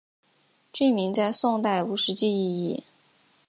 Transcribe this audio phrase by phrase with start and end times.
[0.73, 2.83] 郡名在宋代无实际意义。